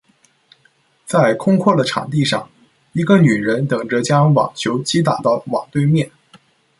[1.05, 2.49] 在空旷的场地上，
[2.93, 6.09] 一个女人等着将网球击打到网对面。